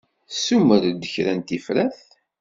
[0.29, 1.99] Tessumer-d kra n tifrat?